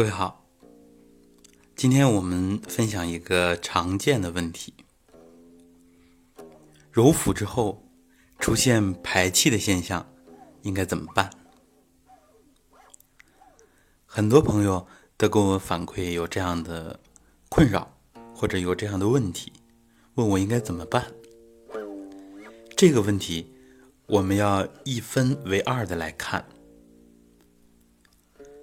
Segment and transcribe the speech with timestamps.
[0.00, 0.46] 各位好，
[1.76, 4.72] 今天我们分享一个常见的问题：
[6.90, 7.84] 揉腹之后
[8.38, 10.10] 出现排气的现象，
[10.62, 11.28] 应该怎么办？
[14.06, 14.86] 很多朋友
[15.18, 16.98] 都给我反馈有这样的
[17.50, 17.94] 困扰，
[18.34, 19.52] 或者有这样的问题，
[20.14, 21.12] 问我应该怎么办。
[22.74, 23.52] 这个问题
[24.06, 26.42] 我们要一分为二的来看。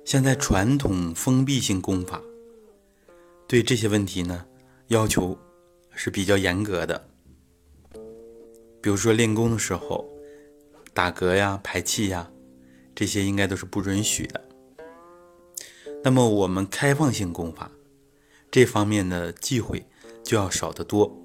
[0.07, 2.21] 现在传统封闭性功法
[3.45, 4.45] 对这些问题呢
[4.87, 5.37] 要求
[5.93, 7.09] 是比较严格的，
[8.81, 10.07] 比如说练功的时候
[10.93, 12.31] 打嗝呀、排气呀，
[12.95, 14.41] 这些应该都是不允许的。
[16.01, 17.69] 那么我们开放性功法
[18.49, 19.85] 这方面的忌讳
[20.23, 21.21] 就要少得多，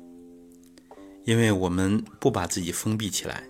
[1.22, 3.44] 因为我们不把自己封闭起来，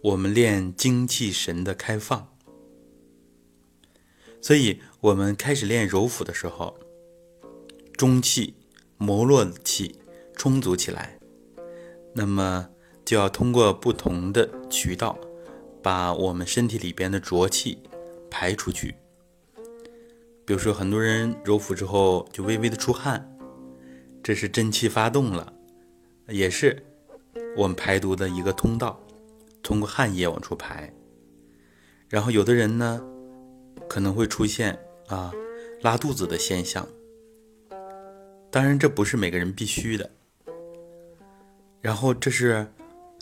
[0.00, 2.28] 我们练精气神的开放。
[4.40, 6.78] 所以，我们开始练揉腹的时候，
[7.96, 8.54] 中气、
[8.96, 9.98] 摩络气
[10.36, 11.18] 充足起来，
[12.14, 12.68] 那么
[13.04, 15.18] 就要通过不同的渠道，
[15.82, 17.78] 把我们身体里边的浊气
[18.30, 18.94] 排出去。
[20.46, 23.36] 比如说，很多人揉腹之后就微微的出汗，
[24.22, 25.52] 这是真气发动了，
[26.28, 26.82] 也是
[27.56, 28.98] 我们排毒的一个通道，
[29.62, 30.90] 通过汗液往出排。
[32.08, 33.02] 然后，有的人呢。
[33.98, 35.32] 可能会出现啊
[35.80, 36.86] 拉肚子的现象，
[38.48, 40.08] 当然这不是每个人必须的。
[41.80, 42.72] 然后这是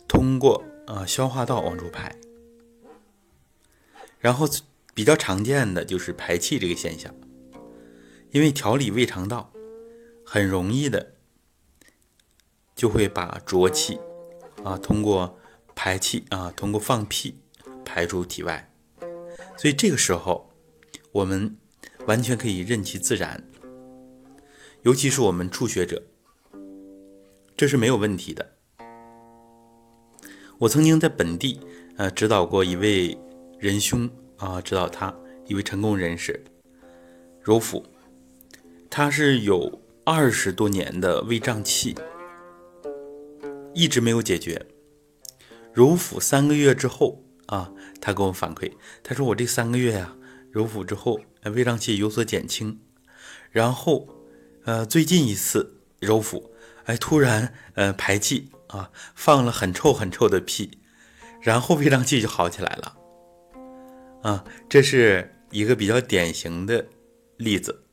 [0.07, 2.15] 通过啊消化道往出排，
[4.19, 4.47] 然后
[4.93, 7.11] 比较常见的就是排气这个现象，
[8.29, 9.51] 因为调理胃肠道
[10.23, 11.13] 很容易的
[12.75, 13.99] 就会把浊气
[14.63, 15.39] 啊通过
[15.73, 17.39] 排气啊通过放屁
[17.83, 18.71] 排出体外，
[19.57, 20.46] 所以这个时候。
[21.11, 21.55] 我们
[22.05, 23.43] 完全可以任其自然，
[24.83, 26.03] 尤其是我们初学者，
[27.55, 28.53] 这是没有问题的。
[30.59, 31.59] 我曾经在本地
[31.95, 33.17] 呃指导过一位
[33.59, 35.13] 仁兄啊，指导他
[35.45, 36.43] 一位成功人士
[37.41, 37.83] 揉腹，
[38.89, 41.95] 他是有二十多年的胃胀气，
[43.73, 44.65] 一直没有解决。
[45.73, 48.71] 揉腹三个月之后啊，他给我反馈，
[49.03, 50.13] 他说我这三个月呀。
[50.57, 51.19] 揉腹之后，
[51.53, 52.79] 胃胀气有所减轻，
[53.51, 54.09] 然后，
[54.63, 56.51] 呃，最近一次揉腹，
[56.85, 60.79] 哎，突然，呃，排气啊，放了很臭很臭的屁，
[61.43, 62.97] 然后胃胀气就好起来了，
[64.23, 66.87] 啊，这是一个比较典型的
[67.37, 67.83] 例子，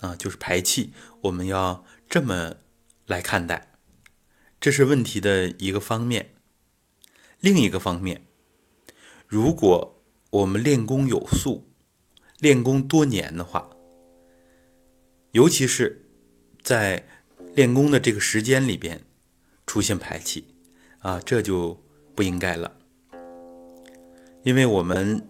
[0.00, 0.92] 啊，就是排气，
[1.22, 2.56] 我们要这么
[3.06, 3.72] 来看待，
[4.60, 6.34] 这是问题的一个方面，
[7.40, 8.26] 另一个方面，
[9.26, 11.70] 如果我们练功有素。
[12.44, 13.70] 练功多年的话，
[15.30, 16.04] 尤其是
[16.62, 17.02] 在
[17.54, 19.02] 练功的这个时间里边
[19.66, 20.44] 出现排气
[20.98, 21.82] 啊，这就
[22.14, 22.70] 不应该了。
[24.42, 25.26] 因为我们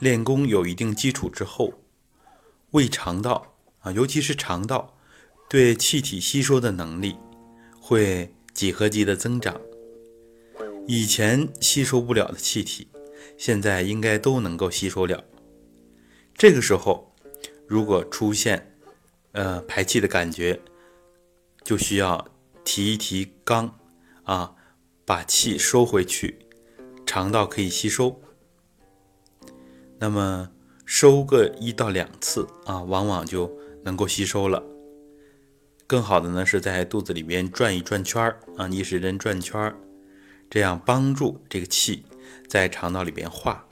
[0.00, 1.74] 练功有一定基础之后，
[2.70, 4.96] 胃肠道啊，尤其是肠道
[5.50, 7.16] 对气体吸收的能力
[7.78, 9.60] 会几何级的增长。
[10.86, 12.88] 以前吸收不了的气体，
[13.36, 15.22] 现在应该都能够吸收了。
[16.36, 17.14] 这个时候，
[17.66, 18.76] 如果出现
[19.32, 20.60] 呃排气的感觉，
[21.64, 22.28] 就需要
[22.62, 23.70] 提一提肛
[24.24, 24.54] 啊，
[25.06, 26.38] 把气收回去，
[27.06, 28.20] 肠道可以吸收。
[29.98, 30.50] 那么
[30.84, 33.50] 收个一到两次啊，往往就
[33.82, 34.62] 能够吸收了。
[35.86, 39.74] 更好的呢，是在肚子里面转一转圈儿啊，逆时针转圈儿，
[40.50, 42.04] 这样帮助这个气
[42.46, 43.66] 在肠道里边化。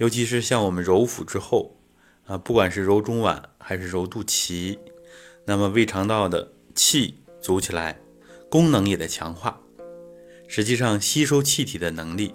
[0.00, 1.76] 尤其是像我们揉腹之后，
[2.24, 4.78] 啊，不管是揉中脘还是揉肚脐，
[5.44, 8.00] 那么胃肠道的气足起来，
[8.50, 9.60] 功能也在强化，
[10.48, 12.34] 实际上吸收气体的能力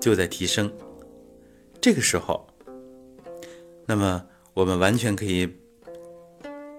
[0.00, 0.72] 就在提升。
[1.82, 2.48] 这个时候，
[3.84, 4.24] 那么
[4.54, 5.46] 我们完全可以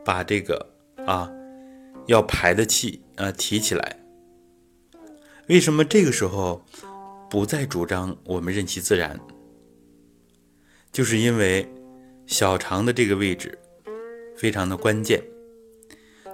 [0.04, 0.68] 把这个
[1.06, 1.32] 啊
[2.08, 4.00] 要排的气啊提起来。
[5.48, 6.66] 为什么这个时候
[7.30, 9.20] 不再主张我们任其自然？
[10.94, 11.68] 就是因为
[12.28, 13.58] 小肠的这个位置
[14.38, 15.24] 非常的关键，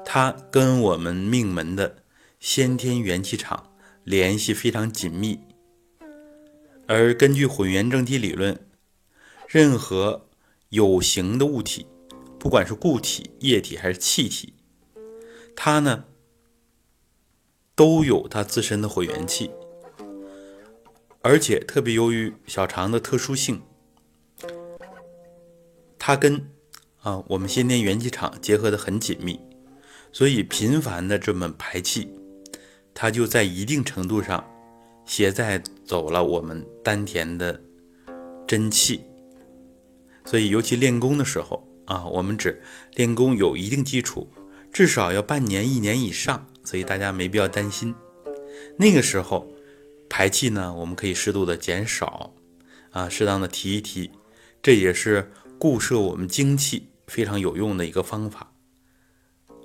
[0.03, 2.03] 它跟我们命门的
[2.41, 3.71] 先天元气场
[4.03, 5.39] 联系非常紧密。
[6.87, 8.59] 而根据混元正体理论，
[9.47, 10.27] 任何
[10.67, 11.87] 有形的物体，
[12.37, 14.55] 不管是固体、液体还是气体，
[15.55, 16.03] 它呢
[17.75, 19.49] 都有它自身的混元气，
[21.21, 23.61] 而且特别由于小肠的特殊性。
[26.09, 26.43] 它跟
[27.03, 29.39] 啊，我们先天元气场结合的很紧密，
[30.11, 32.11] 所以频繁的这么排气，
[32.95, 34.43] 它就在一定程度上
[35.05, 37.61] 携带走了我们丹田的
[38.47, 39.01] 真气。
[40.25, 42.59] 所以，尤其练功的时候啊，我们只
[42.95, 44.27] 练功有一定基础，
[44.73, 47.93] 至少要半年、一年以上，所以大家没必要担心。
[48.77, 49.47] 那个时候
[50.09, 52.33] 排气呢，我们可以适度的减少，
[52.89, 54.09] 啊，适当的提一提，
[54.63, 58.53] 这也是固摄我们精气非常有用的一个方法。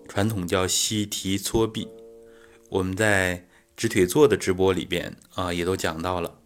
[0.09, 1.89] 传统叫吸提搓臂，
[2.69, 3.47] 我们在
[3.77, 6.41] 直腿坐的直播里边啊，也都讲到了，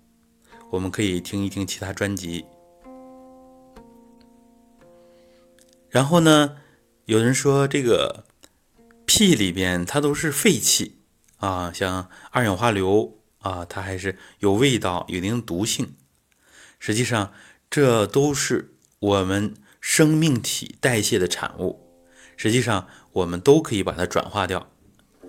[0.70, 2.44] 我们可以听一听其他专辑。
[5.88, 6.58] 然后呢，
[7.06, 8.26] 有人说这个
[9.06, 11.00] 屁里边它都是废气
[11.38, 15.94] 啊，像二氧化硫啊，它还是有味道，有一定毒性。
[16.78, 17.32] 实际上，
[17.70, 21.84] 这都是我们生命体代谢的产物。
[22.36, 24.70] 实际上，我们都可以把它转化掉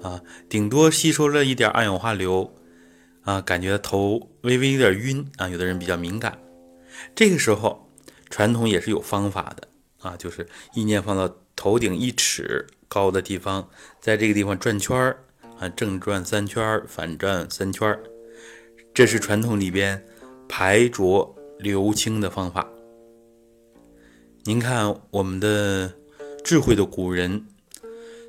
[0.01, 2.53] 啊，顶多吸收了一点二氧化硫
[3.23, 6.39] 啊，感觉头微微有点晕啊，有的人比较敏感。
[7.15, 7.89] 这个时候，
[8.29, 9.67] 传统也是有方法的。
[10.01, 13.69] 啊，就是意念放到头顶一尺高的地方，
[13.99, 15.25] 在这个地方转圈儿
[15.59, 18.01] 啊，正转三圈儿，反转三圈儿，
[18.93, 20.01] 这是传统里边
[20.47, 22.65] 排浊流清的方法。
[24.49, 25.93] 您看，我们的
[26.43, 27.45] 智慧的古人，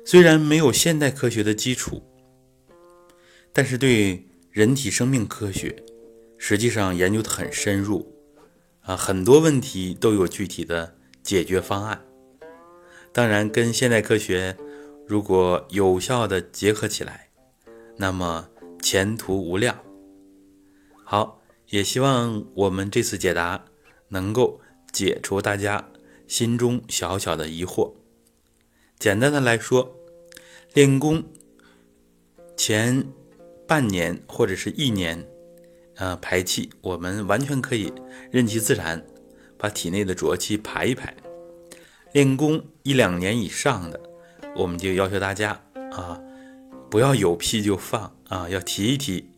[0.05, 2.03] 虽然没有现代科学的基础，
[3.51, 5.83] 但是对人体生命科学
[6.37, 8.13] 实际上研究的很深入
[8.81, 10.93] 啊，很多问题都有具体的。
[11.23, 11.99] 解决方案，
[13.11, 14.55] 当然跟现代科学
[15.07, 17.29] 如果有效的结合起来，
[17.97, 18.47] 那么
[18.79, 19.75] 前途无量。
[21.03, 23.65] 好，也希望我们这次解答
[24.09, 25.90] 能够解除大家
[26.31, 27.91] 心中小小的疑惑。
[28.97, 29.93] 简单的来说，
[30.73, 31.21] 练功
[32.55, 33.05] 前
[33.67, 35.27] 半年或者是一年，
[35.97, 37.91] 呃，排气我们完全可以
[38.31, 39.05] 任其自然。
[39.57, 41.13] 把体内的浊气排一排，
[42.13, 43.99] 练功一两年以上的，
[44.55, 45.61] 我们就要求大家
[45.91, 46.17] 啊，
[46.89, 49.29] 不要有屁就放啊，要提一提，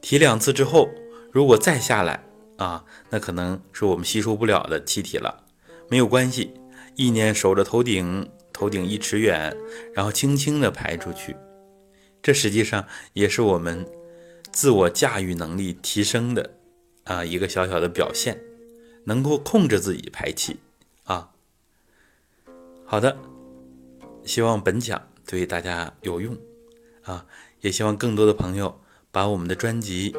[0.00, 0.90] 提两次之后，
[1.32, 2.24] 如果再下来
[2.58, 5.45] 啊，那可能是我们吸收不了的气体了，
[5.88, 6.52] 没有关系，
[6.94, 9.56] 意念守着头顶，头顶一尺远，
[9.94, 11.36] 然后轻轻的排出去，
[12.22, 13.86] 这实际上也是我们
[14.52, 16.58] 自我驾驭能力提升的
[17.04, 18.40] 啊一个小小的表现。
[19.08, 20.56] 能够控制自己排气
[21.04, 21.30] 啊，
[22.84, 23.16] 好的，
[24.24, 26.36] 希望本讲对大家有用
[27.02, 27.24] 啊，
[27.60, 28.80] 也希望更多的朋友
[29.12, 30.12] 把我们的专辑、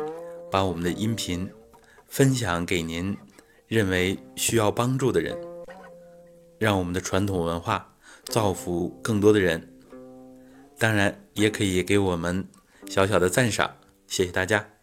[0.50, 1.52] 把我们的音频
[2.08, 3.14] 分享给您
[3.68, 5.38] 认为需要帮助的人，
[6.58, 7.94] 让我们的传统文化
[8.26, 9.68] 造福更多的人。
[10.78, 12.48] 当然，也可以给我们
[12.88, 13.78] 小小的赞赏，
[14.08, 14.77] 谢谢大家。